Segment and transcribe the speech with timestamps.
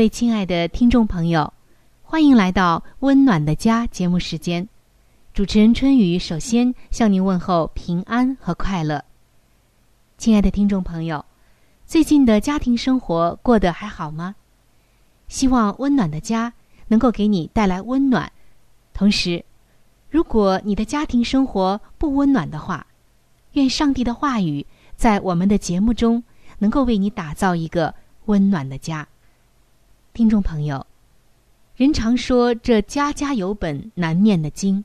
[0.00, 1.52] 各位亲爱的听众朋友，
[2.02, 4.66] 欢迎来到《温暖的家》节目时间。
[5.34, 9.04] 主持人春雨首先向您问候平安和快乐。
[10.16, 11.22] 亲爱的听众朋友，
[11.84, 14.34] 最近的家庭生活过得还好吗？
[15.28, 16.50] 希望温暖的家
[16.88, 18.32] 能够给你带来温暖。
[18.94, 19.44] 同时，
[20.08, 22.86] 如果你的家庭生活不温暖的话，
[23.52, 26.24] 愿上帝的话语在我们的节目中
[26.56, 29.06] 能够为你打造一个温暖的家。
[30.12, 30.84] 听众朋友，
[31.76, 34.84] 人常说这家家有本难念的经，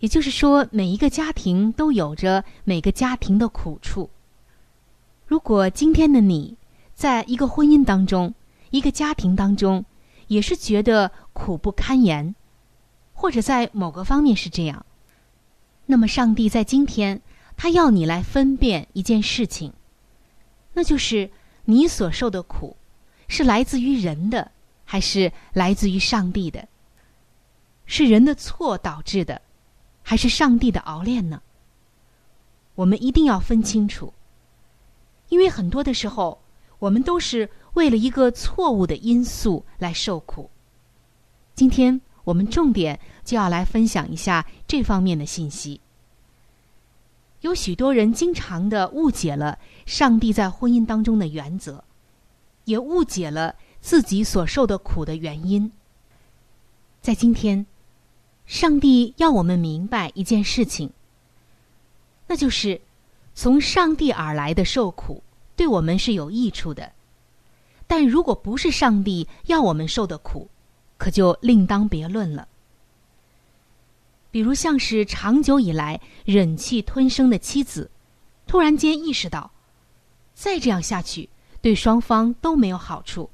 [0.00, 4.10] 也就是说，每一个家庭都有着每个家庭的苦处。
[5.26, 6.56] 如果今天的你
[6.92, 8.34] 在一个婚姻当中、
[8.70, 9.84] 一个家庭当中，
[10.26, 12.34] 也是觉得苦不堪言，
[13.12, 14.84] 或者在某个方面是这样，
[15.86, 17.22] 那么上帝在今天，
[17.56, 19.72] 他要你来分辨一件事情，
[20.74, 21.30] 那就是
[21.64, 22.76] 你所受的苦。
[23.30, 24.50] 是来自于人的，
[24.84, 26.66] 还是来自于上帝的？
[27.86, 29.40] 是人的错导致的，
[30.02, 31.40] 还是上帝的熬炼呢？
[32.74, 34.12] 我们一定要分清楚，
[35.28, 36.42] 因为很多的时候，
[36.80, 40.50] 我们都是为了一个错误的因素来受苦。
[41.54, 45.80] 今天我们重点就要来分享一下这方面的信息。
[47.42, 51.84] 有许多人经常的误解了上帝在婚姻当中的原则。
[52.70, 55.70] 也误解了自己所受的苦的原因。
[57.02, 57.66] 在今天，
[58.46, 60.90] 上帝要我们明白一件事情，
[62.26, 62.80] 那就是
[63.34, 65.22] 从上帝而来的受苦
[65.56, 66.92] 对我们是有益处的。
[67.86, 70.48] 但如果不是上帝要我们受的苦，
[70.96, 72.46] 可就另当别论了。
[74.30, 77.90] 比如像是长久以来忍气吞声的妻子，
[78.46, 79.50] 突然间意识到，
[80.34, 81.28] 再这样下去。
[81.60, 83.30] 对双方都没有好处。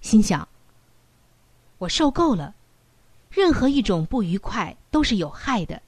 [0.00, 0.46] 心想：
[1.78, 2.54] 我受够了，
[3.30, 5.82] 任何一种不愉快都是有害的。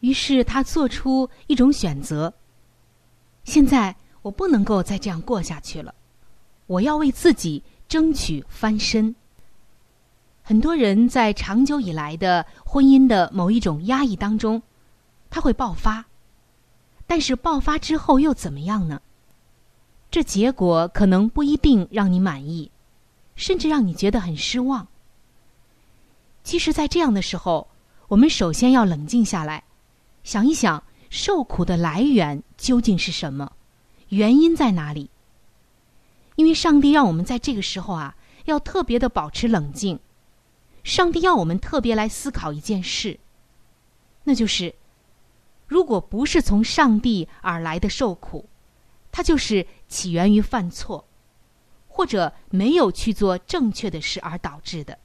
[0.00, 2.32] 于是他做出一种选择。
[3.44, 5.94] 现在我不能够再这样过下去了，
[6.66, 9.14] 我要为自己争取翻身。
[10.42, 14.62] 很多人在长久以来的婚姻的某一种压抑当中，
[15.30, 16.04] 他会爆发。
[17.06, 19.00] 但是爆发之后又怎么样呢？
[20.12, 22.70] 这结果可能不一定让你满意，
[23.34, 24.86] 甚至让你觉得很失望。
[26.44, 27.66] 其实，在这样的时候，
[28.08, 29.64] 我们首先要冷静下来，
[30.22, 33.52] 想一想受苦的来源究竟是什么，
[34.10, 35.08] 原因在哪里。
[36.36, 39.98] 因为上帝让我们在这个时候啊，要特别的保持冷静。
[40.84, 43.18] 上帝要我们特别来思考一件事，
[44.24, 44.74] 那就是，
[45.66, 48.44] 如果不是从上帝而来的受苦。
[49.14, 51.06] 它就是起源于犯错，
[51.86, 54.98] 或者没有去做正确的事而导致的，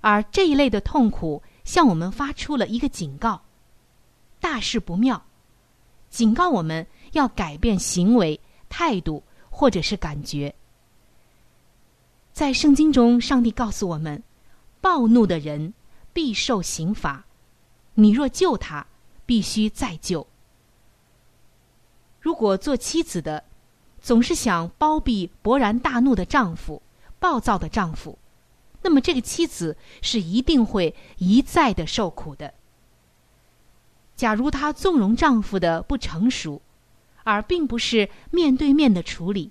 [0.00, 3.42] 而这一类的痛苦向我们发出了一个警告：
[4.40, 5.22] 大事不妙，
[6.08, 8.40] 警告我们要改变行为、
[8.70, 10.54] 态度或者是感觉。
[12.32, 14.22] 在圣经中，上帝告诉我们：
[14.80, 15.74] 暴怒的人
[16.14, 17.26] 必受刑罚，
[17.92, 18.86] 你若救他，
[19.26, 20.26] 必须再救。
[22.20, 23.44] 如果做妻子的，
[24.04, 26.82] 总是想包庇勃然大怒的丈夫、
[27.18, 28.18] 暴躁的丈夫，
[28.82, 32.52] 那么这个妻子是一定会一再的受苦的。
[34.14, 36.60] 假如她纵容丈夫的不成熟，
[37.22, 39.50] 而并不是面对面的处理，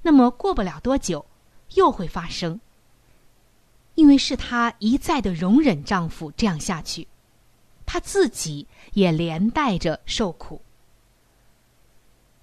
[0.00, 1.26] 那么过不了多久，
[1.74, 2.58] 又会发生。
[3.94, 7.06] 因为是她一再的容忍丈夫这样下去，
[7.84, 10.62] 她自己也连带着受苦。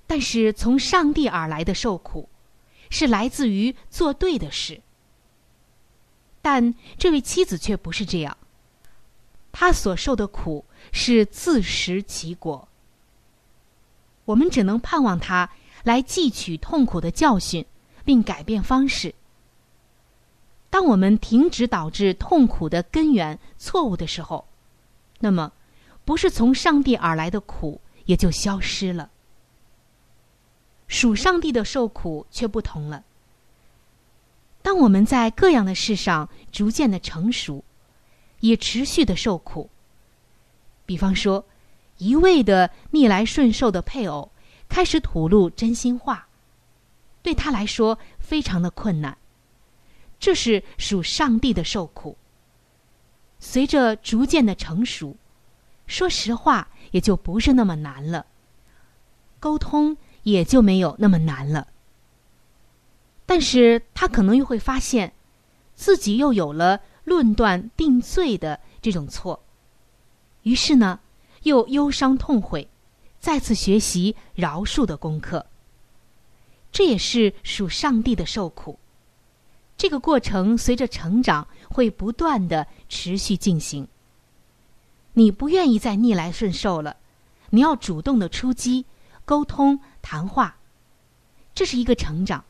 [0.07, 2.29] 但是从上帝而来的受苦，
[2.89, 4.81] 是来自于做对的事。
[6.41, 8.37] 但这位妻子却不是这样，
[9.51, 10.63] 她所受的苦
[10.93, 12.67] 是自食其果。
[14.23, 15.49] 我们只能盼望她
[15.83, 17.65] 来汲取痛苦的教训，
[18.05, 19.13] 并改变方式。
[20.69, 24.47] 当我们停止导致痛苦的根源错误的时候，
[25.19, 25.51] 那么
[26.05, 29.09] 不是从上帝而来的苦也就消失了。
[30.87, 33.03] 属上帝的受苦却不同了。
[34.61, 37.63] 当我们在各样的事上逐渐的成熟，
[38.39, 39.69] 也持续的受苦，
[40.85, 41.45] 比方说。
[41.99, 44.31] 一味的逆来顺受的配偶，
[44.69, 46.27] 开始吐露真心话，
[47.23, 49.17] 对他来说非常的困难。
[50.19, 52.15] 这是属上帝的受苦。
[53.39, 55.17] 随着逐渐的成熟，
[55.87, 58.27] 说实话也就不是那么难了，
[59.39, 59.97] 沟通
[60.31, 61.67] 也就没有那么难了。
[63.25, 65.13] 但是他可能又会发现，
[65.75, 69.43] 自己又有了论断定罪的这种错，
[70.43, 70.99] 于是呢。
[71.43, 72.67] 又忧伤痛悔，
[73.21, 75.45] 再次学习饶恕的功课。
[76.73, 78.77] 这也是属上帝的受苦。
[79.77, 83.87] 这个过程随着成长会不断的持续进行。
[85.13, 86.97] 你不愿意再逆来顺受了，
[87.51, 88.85] 你要主动的出击、
[89.23, 90.55] 沟通、谈话，
[91.53, 92.45] 这是一个成长。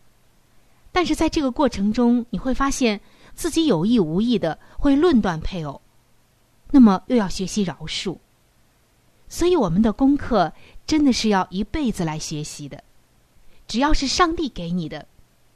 [0.92, 3.02] 但是在这个过程中，你会发现
[3.34, 5.82] 自己有意无意的会论断配偶，
[6.70, 8.20] 那么又要学习饶恕。
[9.28, 10.54] 所以，我们的功课
[10.86, 12.84] 真的是要一辈子来学习的。
[13.68, 15.08] 只要是上帝给你的，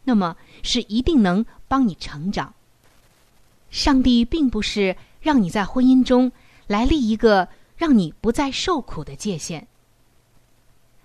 [0.03, 2.56] 那么是一定能帮你成长。
[3.69, 6.31] 上帝并不是让你在婚姻中
[6.65, 9.68] 来立一个让你不再受苦的界限，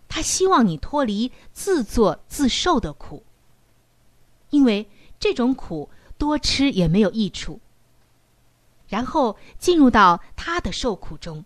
[0.08, 3.24] 他希望你脱离自作自受的苦，
[4.50, 4.88] 因为
[5.18, 7.60] 这种苦多吃也没有益处。
[8.88, 11.44] 然后进入到他的受苦中。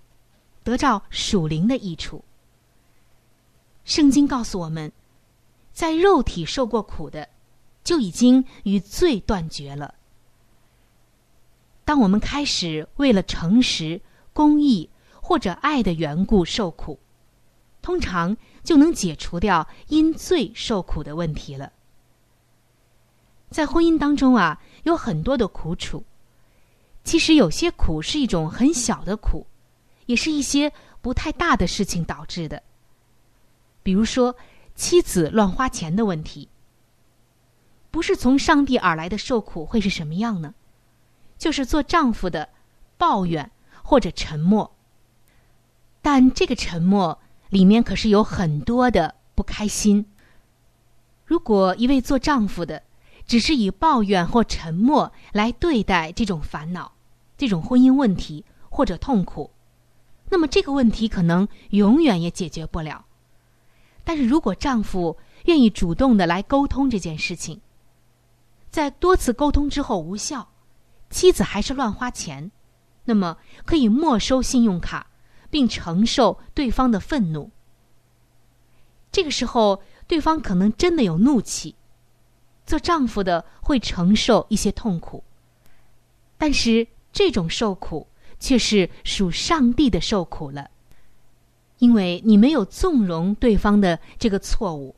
[0.63, 2.23] 得到属灵的益处。
[3.85, 4.93] 圣经告诉我们，
[5.73, 7.31] 在肉体受过苦的，
[7.83, 9.95] 就已经与罪断绝了。
[11.85, 14.01] 当我们开始为了诚实、
[14.35, 14.91] 公义
[15.23, 17.01] 或者爱的缘故受苦，
[17.81, 21.73] 通常就能解除掉因罪受苦的问题了。
[23.51, 26.05] 在婚姻当中啊，有很多的苦楚，
[27.05, 29.47] 其实有些苦是一种很小的苦。
[30.07, 32.61] 也是一些不太大的事情导致的，
[33.81, 34.35] 比如说
[34.75, 36.49] 妻子乱花钱的问题。
[37.93, 40.53] 不是从上帝而来的受苦会是什么样呢？
[41.39, 42.49] 就是做丈夫的
[42.99, 43.49] 抱怨
[43.85, 44.69] 或者沉默。
[46.03, 47.17] 但这个沉默
[47.51, 50.07] 里面可是有很多的不开心。
[51.27, 52.83] 如果一位做丈夫的
[53.27, 56.93] 只是以抱怨或沉默来对待这种烦恼、
[57.37, 59.51] 这种婚姻问题或者痛苦。
[60.31, 63.05] 那么这个问题可能永远也解决不了。
[64.03, 67.61] 但是如果丈夫愿意主动的来沟通这件事情，
[68.71, 70.49] 在多次沟通之后无效，
[71.11, 72.51] 妻子还是乱花钱，
[73.05, 75.10] 那么可以没收信用卡，
[75.51, 77.51] 并承受对方的愤怒。
[79.13, 81.75] 这个时候，对方可能真的有怒气，
[82.65, 85.23] 做丈夫的会承受一些痛苦，
[86.39, 88.07] 但是这种受苦。
[88.43, 90.71] 却是属上帝的受苦了，
[91.77, 94.97] 因为你没有纵容对方的这个错误，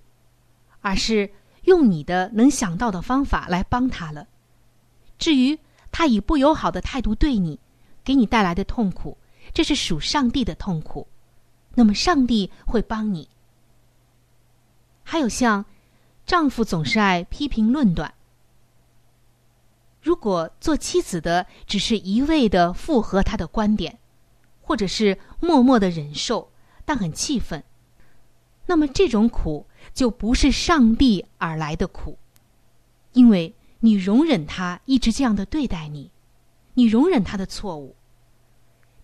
[0.80, 1.28] 而是
[1.64, 4.28] 用你的能想到的方法来帮他了。
[5.18, 5.59] 至于
[5.90, 7.59] 他以不友好的态度对你，
[8.04, 9.18] 给你带来的痛苦，
[9.52, 11.06] 这是属上帝的痛苦，
[11.75, 13.28] 那么上帝会帮你。
[15.02, 15.64] 还有像
[16.25, 18.14] 丈夫总是爱批评论断。
[20.00, 23.99] 如果做妻子的只是一味的附和他的观点，
[24.61, 26.50] 或者是默默的忍受，
[26.85, 27.62] 但很气愤，
[28.66, 32.18] 那么这种苦就不是上帝而来的苦，
[33.12, 36.11] 因为你容忍他一直这样的对待你，
[36.75, 37.94] 你容忍他的错误。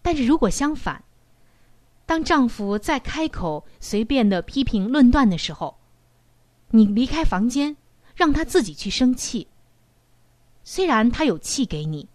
[0.03, 1.05] 但是如果相反，
[2.07, 5.79] 当丈夫在开口随便的批评论断的时候，
[6.71, 7.77] 你离开房间，
[8.15, 9.49] 让他自己去生气。
[10.65, 12.09] 虽然他有气给你，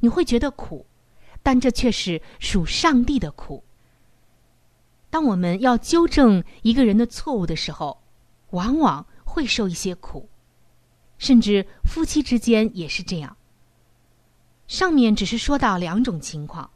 [0.00, 0.86] 你会觉得苦，
[1.42, 3.62] 但这却是属上帝的苦。
[5.10, 8.02] 当我们要纠正一个人的错误的时候，
[8.50, 10.28] 往往会受一些苦，
[11.18, 13.36] 甚至夫妻之间也是这样。
[14.66, 16.70] 上面只是说到两种情况，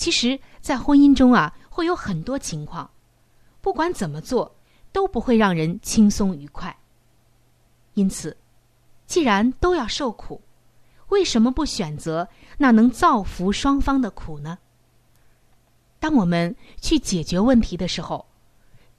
[0.00, 2.90] 其实，在婚姻中啊，会有很多情况，
[3.60, 4.56] 不管怎么做，
[4.92, 6.74] 都不会让人轻松愉快。
[7.92, 8.34] 因此，
[9.06, 10.40] 既然都要受苦，
[11.08, 12.26] 为什么不选择
[12.56, 14.56] 那能造福双方的苦呢？
[15.98, 18.24] 当我们去解决问题的时候，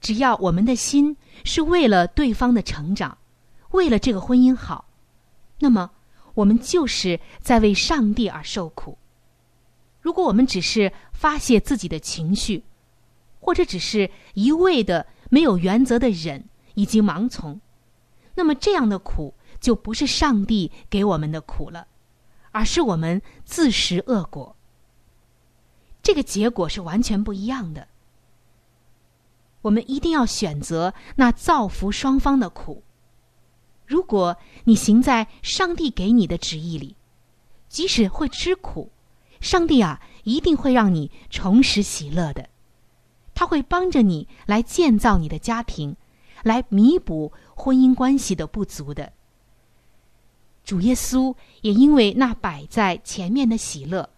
[0.00, 3.18] 只要我们的心是为了对方的成长，
[3.72, 4.84] 为了这个婚姻好，
[5.58, 5.90] 那么
[6.34, 8.96] 我们就是在为上帝而受苦。
[10.02, 12.62] 如果我们只是发泄自己的情绪，
[13.40, 16.44] 或者只是一味的没有原则的忍
[16.74, 17.58] 以及盲从，
[18.34, 21.86] 那么这样的苦就不是上帝给我们的苦了。
[22.54, 24.54] 而是我们自食恶果，
[26.02, 27.88] 这个结果是完全不一样的。
[29.62, 32.82] 我们一定要选择那造福双方的苦。
[33.86, 36.94] 如果你行在上帝给你的旨意里，
[37.70, 38.91] 即使会吃苦，
[39.42, 42.48] 上帝啊一定会让你重拾喜乐的。
[43.34, 45.96] 他会帮着你来建造你的家庭，
[46.42, 49.12] 来弥补婚姻关系的不足的。
[50.64, 54.08] 主耶稣也因为那摆在前面的喜乐，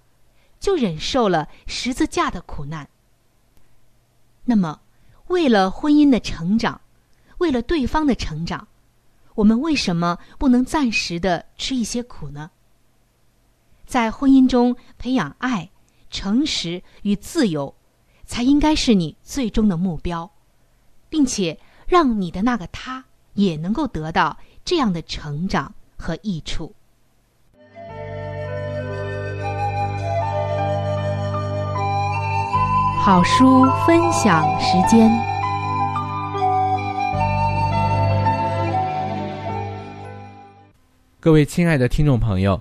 [0.61, 2.89] 就忍受了十字架的苦难。
[4.45, 4.83] 那么，
[5.29, 6.83] 为了婚姻的成长，
[7.39, 8.69] 为了对方的成长，
[9.37, 12.51] 我们为什么不能暂时的吃一些苦呢？
[13.87, 15.71] 在婚姻中培养爱、
[16.11, 17.75] 诚实与自由，
[18.25, 20.31] 才应该是你最终的目标，
[21.09, 25.75] 并且让你的那个他也能够得到这样的成长。
[25.97, 26.75] 和益处。
[33.01, 35.11] 好书分享时间。
[41.21, 42.61] 各位亲爱的听众朋友，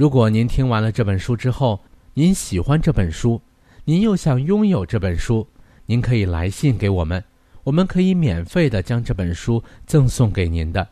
[0.00, 1.78] 如果您听完了这本书之后，
[2.14, 3.38] 您喜欢这本书，
[3.84, 5.46] 您又想拥有这本书，
[5.84, 7.22] 您可以来信给我们，
[7.64, 10.88] 我们可以免费的将这本书赠送给您的。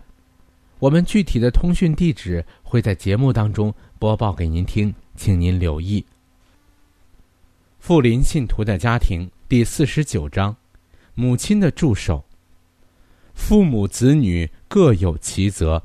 [0.79, 6.05] 我们具体的通讯地址会在节目当中播报给您听，请您留意。
[7.79, 10.55] 富林信徒的家庭第四十九章：
[11.15, 12.23] 母亲的助手。
[13.33, 15.83] 父母子女各有其责，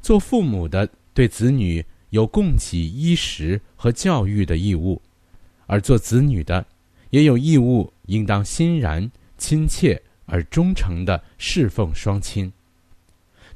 [0.00, 5.00] 做父母的对子女有供给衣食和教育的义务，
[5.66, 6.64] 而做子女的
[7.08, 12.52] 也有义务，应当欣然、亲切而忠诚的侍奉双亲。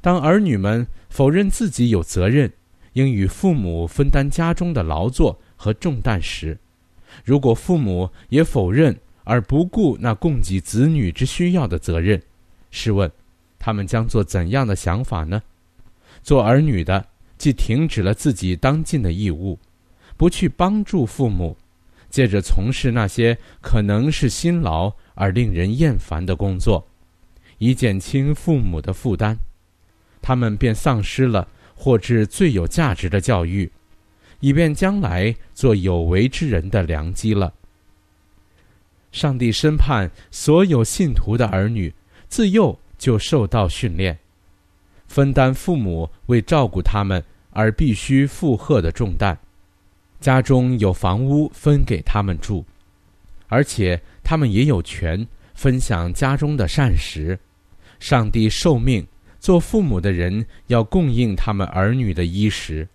[0.01, 2.51] 当儿女们否认自己有责任，
[2.93, 6.57] 应与父母分担家中的劳作和重担时，
[7.23, 12.19] 如果父母也否认而不顾那供给子女之需要的责任，
[12.71, 13.11] 试问，
[13.59, 15.43] 他们将做怎样的想法呢？
[16.23, 17.05] 做儿女的
[17.47, 19.57] 既停止了自己当尽的义务，
[20.17, 21.55] 不去帮助父母，
[22.09, 26.85] 借着从事那些可能是辛劳而令人厌烦的工作，
[27.57, 29.37] 以减轻父母的负担。
[30.21, 33.71] 他们便丧失了或至最有价值的教育，
[34.41, 37.53] 以便将来做有为之人的良机了。
[39.13, 41.93] 上帝审判所有信徒的儿女，
[42.27, 44.19] 自幼就受到训练，
[45.07, 47.23] 分担父母为照顾他们
[47.57, 49.35] 而必须负荷的重担。
[50.19, 52.63] 家中有房屋分给他们住，
[53.47, 57.37] 而且他们也有权分享家中的膳食。
[57.99, 59.03] 上帝受命
[59.39, 62.87] 做父母的人要供应他们儿女的衣食，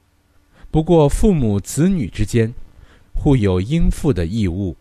[0.71, 2.53] 不过父母子女之间
[3.13, 4.77] 互有应负的义务。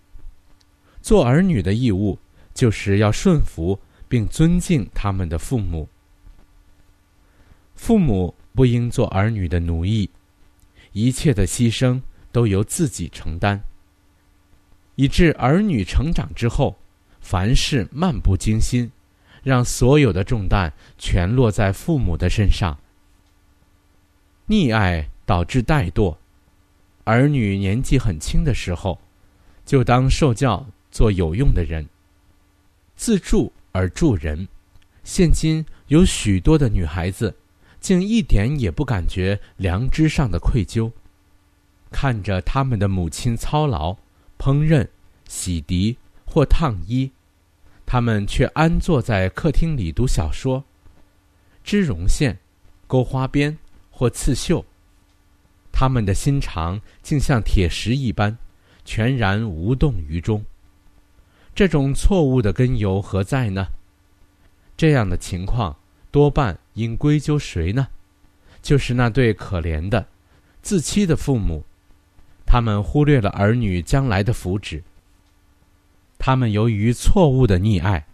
[1.02, 2.20] 做儿女的义务
[2.54, 5.90] 就是要顺服并尊敬他们的父母。
[7.74, 10.10] 父母不应做儿女的奴役，
[10.94, 13.60] 一切的牺牲都由自己承担，
[14.96, 16.78] 以致儿女成长之后，
[17.20, 18.92] 凡事漫不经心。
[19.44, 22.78] 让所有的重担全落在父母的身上。
[24.48, 26.16] 溺爱导致怠惰，
[27.06, 29.00] 儿女年纪很轻的时候，
[29.66, 31.84] 就当受教做有用的人，
[32.96, 34.48] 自助而助人。
[35.04, 37.36] 现今有许多的女孩子，
[37.82, 40.92] 竟一点也不感觉良知上的愧疚，
[41.92, 43.98] 看着他们的母亲操劳、
[44.40, 44.88] 烹饪、
[45.28, 47.12] 洗涤或烫衣。
[47.86, 50.64] 他们却安坐在客厅里读小说，
[51.62, 52.40] 织绒线、
[52.88, 53.58] 勾花边
[53.90, 54.64] 或刺绣。
[55.74, 58.38] 他们的心肠竟像铁石一般，
[58.86, 60.46] 全然无动于衷。
[61.54, 63.68] 这种错误的根由何在呢？
[64.78, 65.76] 这样的情况
[66.12, 67.88] 多半应归咎谁呢？
[68.62, 70.08] 就是那对可怜的、
[70.62, 71.64] 自欺的父母，
[72.46, 74.82] 他们忽略了儿女将来的福祉。
[76.20, 78.06] 他们由于错误的溺爱，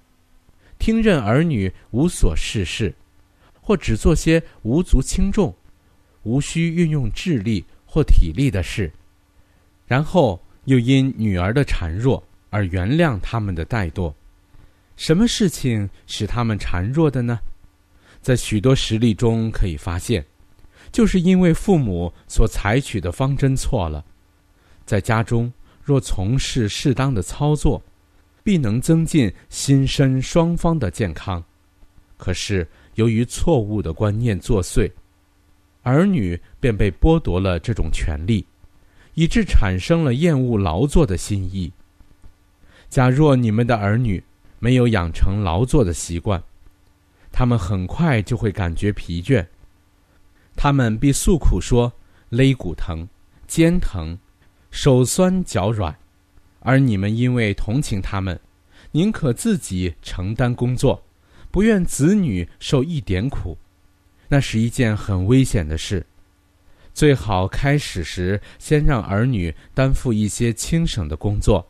[0.80, 2.96] 听任儿女无所事事，
[3.62, 5.54] 或只做些无足轻重、
[6.24, 8.90] 无需运用智力或体力的事，
[9.86, 14.14] 然后又因女儿的孱弱而原谅他们的怠惰。
[14.96, 17.40] 什么事情使他们孱弱的呢？
[18.22, 20.26] 在许多实例中可以发现，
[20.92, 24.04] 就是因为父母所采取的方针错了。
[24.86, 25.52] 在家中
[25.84, 27.82] 若从事适当的操作，
[28.44, 31.44] 必能增进心身双方的健康，
[32.18, 34.90] 可是由于错误的观念作祟，
[35.84, 38.46] 儿女便被剥夺了这种权利，
[39.14, 41.72] 以致产生了厌恶劳作的心意。
[42.90, 44.24] 假若你们的儿女
[44.60, 46.42] 没有养成劳作的习惯，
[47.38, 49.46] 他们很快就会感觉疲倦，
[50.56, 51.94] 他们必诉苦说
[52.30, 53.08] 肋骨疼、
[53.46, 54.18] 肩疼、
[54.72, 55.96] 手酸脚软。
[56.62, 58.40] 而你们因为同情他们，
[58.92, 61.06] 宁可自己承担工作，
[61.52, 63.56] 不愿子女受一点苦，
[64.28, 66.04] 那是一件很危险的事。
[66.92, 71.70] 最好开始时先让儿女担负一些轻省的工作，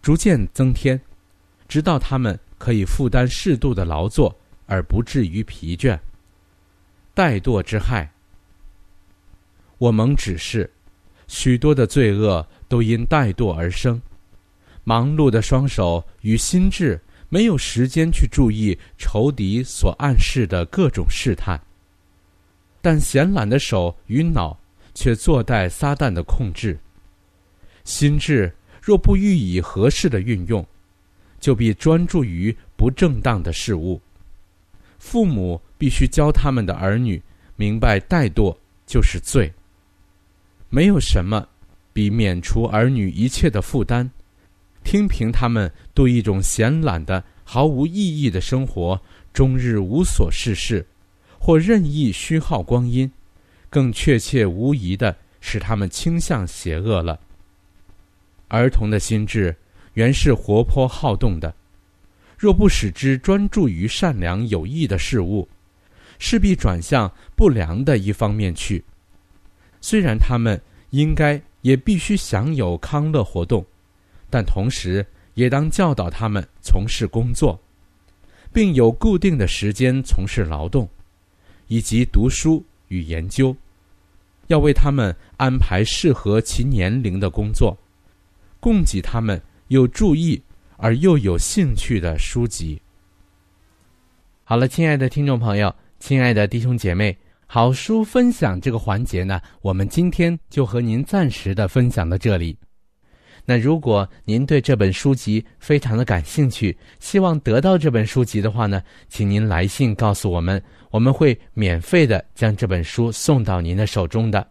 [0.00, 1.00] 逐渐增添，
[1.66, 4.32] 直到他们可以负担适度的劳作
[4.68, 5.98] 而不至于疲倦。
[7.16, 8.08] 怠惰之害，
[9.78, 10.70] 我蒙指示，
[11.26, 14.00] 许多的罪恶都因怠惰而生。
[14.84, 21.60] 忙碌的双手与心智没有时间去注意仇敌所暗示的各种试探，
[22.80, 24.58] 但闲懒的手与脑
[24.94, 26.78] 却坐待撒旦的控制。
[27.84, 30.64] 心智若不予以合适的运用，
[31.40, 34.00] 就必专注于不正当的事物。
[34.98, 37.22] 父母必须教他们的儿女
[37.56, 38.56] 明白怠惰
[38.86, 39.52] 就是罪。
[40.68, 41.48] 没有什么
[41.92, 44.10] 比免除儿女一切的负担。
[44.84, 48.98] 听凭他们度一种闲懒的、毫无意义的生活，
[49.34, 50.86] 终日无所事事，
[51.38, 53.10] 或任意虚耗光阴，
[53.68, 57.20] 更确切无疑的使他们倾向邪恶了。
[58.48, 59.54] 儿童的心智
[59.92, 61.54] 原是活泼好动的，
[62.38, 65.46] 若不使之专注于善良有益的事物，
[66.18, 68.82] 势必转向不良的一方面去。
[69.80, 70.58] 虽然他们
[70.90, 73.66] 应该也必须享有康乐活动。
[74.30, 77.58] 但同时，也当教导他们从事工作，
[78.52, 80.86] 并有固定的时间从事劳动，
[81.66, 83.56] 以及读书与研究。
[84.48, 87.74] 要为他们安排适合其年龄的工作，
[88.60, 90.38] 供给他们有注意
[90.78, 92.80] 而又有兴趣的书籍。
[94.44, 97.14] 好了，亲爱的听众朋友，亲爱的弟兄姐妹，
[97.46, 102.56] 好书分享这个环节呢，我们今天就和您暂时的分享到这里。
[103.44, 114.46] 那如果您对这本书籍非常的感兴趣，希望得到这本书籍的话呢，请您来信告诉我们，我们会免费的将这本书送到您的手中的。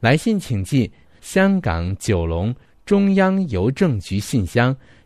[0.00, 2.54] 来信请寄香港九龙
[2.86, 4.74] 中央邮政局信箱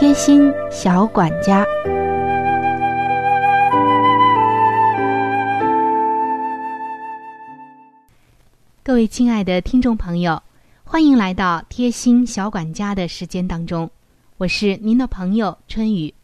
[0.00, 1.66] 贴心小管家。
[8.84, 10.40] 各位亲爱的听众朋友，
[10.84, 13.90] 欢迎来到贴心小管家的时间当中，
[14.36, 16.14] 我是您的朋友春雨，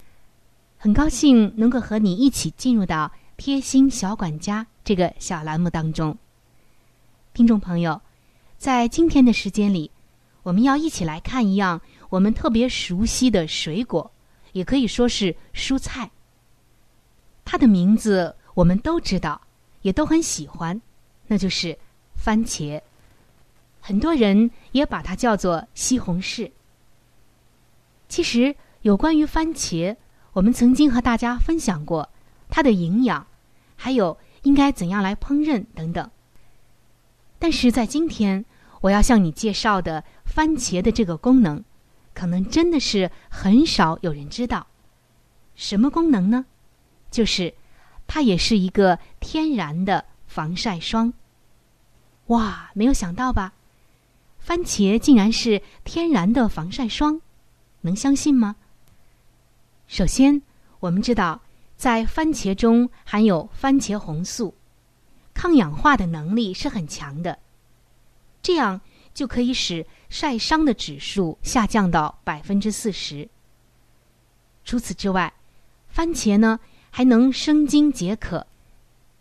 [0.78, 6.16] 很高兴能够和你一起进入到贴心小管家这个小栏目当中。
[7.32, 8.00] 听众朋友，
[8.56, 9.90] 在今天的时间里，
[10.44, 11.80] 我们要一起来看一样
[12.14, 14.08] 我们特别熟悉的水果，
[14.52, 16.12] 也可以说是蔬菜。
[17.44, 19.40] 它的名字我们都知道，
[19.82, 20.80] 也都很喜欢，
[21.26, 21.76] 那就是。
[22.16, 22.80] 番茄，
[23.80, 26.50] 很多人也把它叫做西红柿。
[28.08, 29.96] 其实，有关于番茄，
[30.32, 32.08] 我们曾经和大家分享过
[32.48, 33.26] 它的营养，
[33.76, 36.08] 还有应该怎样来烹饪等等。
[37.38, 38.46] 但是在今天，
[38.80, 41.62] 我要向你介绍的番茄的这个功能，
[42.14, 44.66] 可能真的是很少有人知道。
[45.54, 46.46] 什么功能呢？
[47.10, 47.52] 就是
[48.06, 51.12] 它也是一个天然的防晒霜。
[52.26, 53.52] 哇，没有想到吧？
[54.38, 57.20] 番茄竟然是天然的防晒霜，
[57.82, 58.56] 能相信吗？
[59.86, 60.42] 首先，
[60.80, 61.40] 我们知道，
[61.76, 64.54] 在番茄中含有番茄红素，
[65.32, 67.38] 抗氧化的能力是很强的，
[68.42, 68.80] 这样
[69.12, 73.28] 就可以使晒伤的指数下降到百分之四十。
[74.64, 75.34] 除此之外，
[75.88, 78.46] 番茄呢还能生津解渴、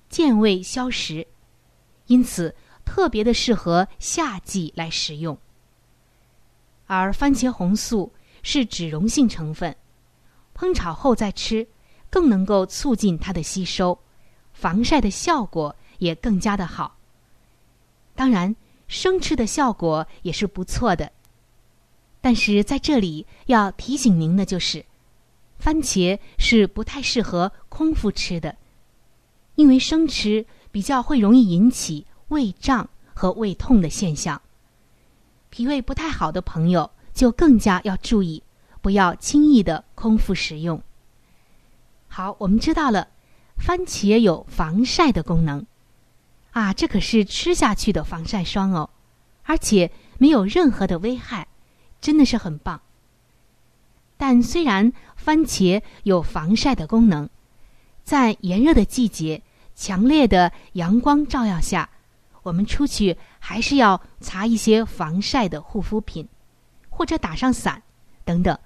[0.07, 1.25] 健胃消食，
[2.05, 2.55] 因此。
[2.85, 5.37] 特别的适合夏季来食用，
[6.85, 8.11] 而番茄红素
[8.43, 9.73] 是脂溶性成分，
[10.53, 11.65] 烹炒后再吃，
[12.09, 13.97] 更能够促进它的吸收，
[14.51, 16.97] 防晒的效果也更加的好。
[18.15, 18.53] 当然，
[18.87, 21.11] 生吃的效果也是不错的。
[22.21, 24.85] 但是在这里要提醒您的就是，
[25.59, 28.55] 番茄是不太适合空腹吃的，
[29.55, 32.05] 因为生吃比较会容易引起。
[32.29, 34.41] 胃胀和胃痛的现象，
[35.51, 38.41] 脾胃不太好的朋友就更加要注意，
[38.81, 40.81] 不要轻易的空腹食用。
[42.07, 43.09] 好，我们知道了，
[43.57, 45.63] 番茄有防晒的功能，
[46.53, 48.89] 啊，这可是吃下去的防晒霜哦，
[49.43, 51.47] 而且没有任何的危害，
[51.99, 52.81] 真的是很棒。
[54.17, 57.27] 但虽然番茄有防晒的功能，
[58.03, 59.41] 在炎热的季节，
[59.75, 61.89] 强烈的阳光照耀下。
[62.43, 66.27] 我们出去还是要擦一些防晒的护肤品，
[66.89, 67.81] 或者打上伞
[68.25, 68.59] 等等，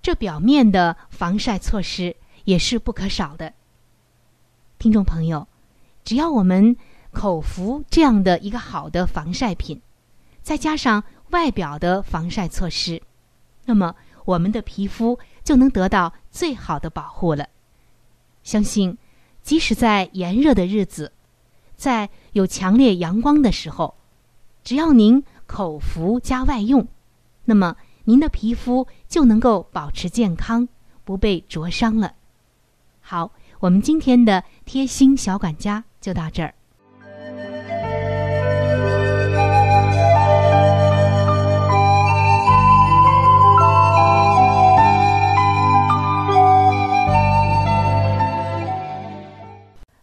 [0.00, 3.52] 这表面的防晒措施也是不可少的。
[4.78, 5.46] 听众朋友，
[6.04, 6.74] 只要我们
[7.12, 9.80] 口服这样的一个好的防晒品，
[10.42, 13.00] 再加上外表的防晒措施，
[13.66, 13.94] 那么
[14.24, 17.46] 我们的皮肤就能得到最好的保护了。
[18.42, 18.96] 相信，
[19.42, 21.12] 即使在炎热的日子。
[21.76, 23.94] 在有强烈阳光的时候，
[24.62, 26.86] 只要您口服加外用，
[27.44, 30.68] 那么您的皮肤就能够保持健康，
[31.04, 32.14] 不被灼伤了。
[33.00, 36.54] 好，我们今天的贴心小管家就到这儿。